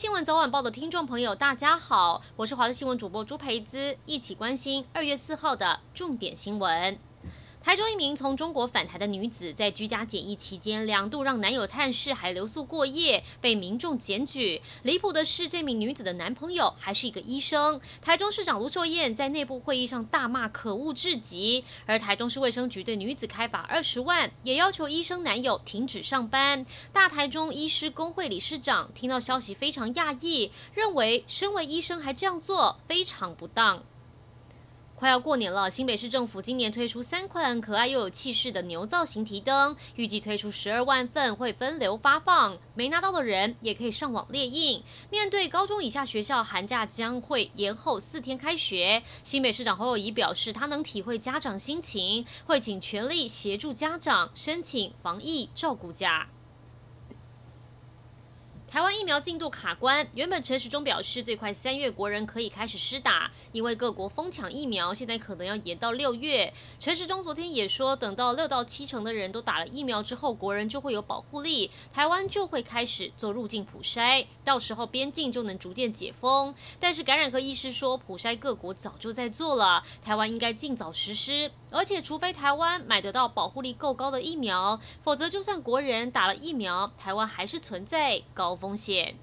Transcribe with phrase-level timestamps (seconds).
[0.00, 6.98] 新闻早晚报的听众朋友，大家好，我是华视新闻主播朱培姿，一起关心二月四号的重点新闻。
[7.62, 14.62] 台中一名从中国返台的女子，在居家检疫期间两度让男友探视，还留宿过夜，被民众检举。
[14.82, 17.78] 离谱的是，这名女子的男朋友还是一个医生。
[18.00, 26.64] 台中市长卢秀燕在内部会议上大骂可恶至极，而台中市卫生局对女子开罚二十万，也要求医生男友停止上班。
[26.94, 33.84] 大台中医师工会理事长听到消息非常讶异，认为身为医生还这样做非常不当。
[35.00, 42.58] 快要过年了，新北市政府今年推出三款可爱又有气势的牛造型提灯，预计推出十二万份，会分流发放。
[42.74, 44.82] 没拿到的人也可以上网列印。
[45.08, 56.28] 面对高中以下学校寒假将会延后四天开学，新北市长侯友谊表示，他能体会家长心情，会尽全力协助家长申请防疫照顾假。
[58.70, 66.54] 台湾疫苗进度卡关，原本陈时中表示最快三月国人可以开始施打，因为各国疯抢疫苗，现在可能要延到六月。
[66.78, 76.54] 陈时中昨天也说，等到六到七成的人都打了疫苗之后，国人就会有保护力，台湾就会开始做入境普筛，到时候边境就能逐渐解封。
[76.78, 81.50] 但是感染科医师说，普筛各国早就在做了，台湾应该尽早实施。
[81.70, 89.16] 而且，除非台湾买得到保护力够高的疫苗，否则就算国人打了疫苗，台湾还是存在高风险。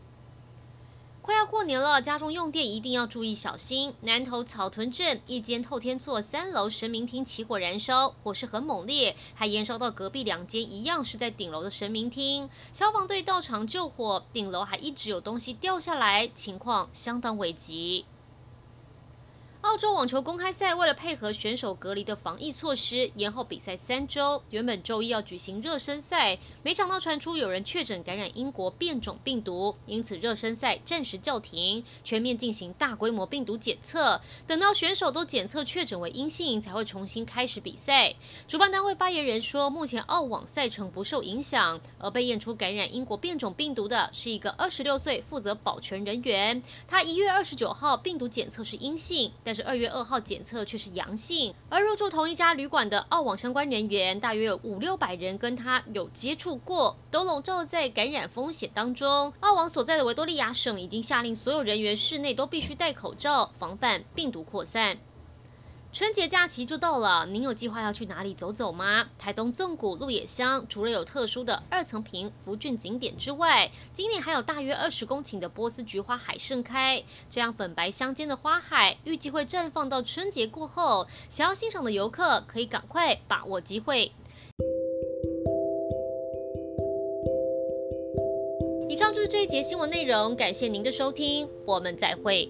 [1.21, 3.93] 快要过年了，家中用电一定要注意小心。
[3.99, 12.49] 南投草屯镇一间透天厝三楼神明厅起火燃烧，火势很猛烈，还延烧到隔壁两间一样是在顶楼的神明厅。
[12.71, 18.05] 消防队到场救火，顶楼还一直有东西掉下来，情况相当危急。
[19.67, 24.41] 澳洲网球公开赛为了配合选手隔离的防疫措施，延后比赛三周。
[24.49, 34.21] 原本周一要举行热身赛，没想到传出有人确诊感染英国变种病毒，因此热身赛暂时叫停，全面进行大规模病毒检测。
[34.47, 38.15] 等到选手都检测确诊为阴性，才会重新开始比赛。
[38.47, 59.33] 主办单位发言人说，目前澳网赛程不受影响，而被验出感染英国变种病毒的是一个二十六岁负责保全人员，他一月二十九号病毒检测是阴性，但是二月二号检测却是阳性，而入住同一家旅馆的澳网相关人员，大约有五六百人跟他有接触过，都笼罩在感染风险当中。
[59.39, 64.99] 澳网所在的维多利亚省已经下令所有人员室内都必须戴口罩，防范病毒扩散。
[65.97, 69.09] 春节假期就到了，您有计划要去哪里走走吗？
[69.17, 77.03] 台东纵谷鹿野乡除了有特殊的二层坪福郡景点之外，今年还有大约二十公顷的波斯菊花海盛开。
[77.31, 81.07] 这样粉白相间的花海，预计会绽放到春节过后。
[81.29, 84.11] 想要欣赏的游客可以赶快把握机会。
[88.87, 92.47] 以上就是这一节新闻内容，感谢您的收听，我们再会。